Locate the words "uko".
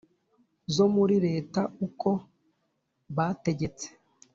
1.87-2.09